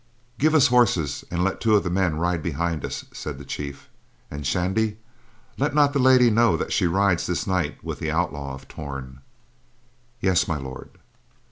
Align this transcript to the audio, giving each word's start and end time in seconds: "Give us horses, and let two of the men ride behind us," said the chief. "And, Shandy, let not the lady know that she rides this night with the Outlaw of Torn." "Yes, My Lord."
"Give 0.39 0.55
us 0.55 0.65
horses, 0.69 1.23
and 1.29 1.43
let 1.43 1.61
two 1.61 1.75
of 1.75 1.83
the 1.83 1.91
men 1.91 2.15
ride 2.17 2.41
behind 2.41 2.83
us," 2.83 3.05
said 3.13 3.37
the 3.37 3.45
chief. 3.45 3.87
"And, 4.31 4.47
Shandy, 4.47 4.97
let 5.59 5.75
not 5.75 5.93
the 5.93 5.99
lady 5.99 6.31
know 6.31 6.57
that 6.57 6.73
she 6.73 6.87
rides 6.87 7.27
this 7.27 7.45
night 7.45 7.77
with 7.83 7.99
the 7.99 8.09
Outlaw 8.09 8.55
of 8.55 8.67
Torn." 8.67 9.19
"Yes, 10.19 10.47
My 10.47 10.57
Lord." 10.57 10.89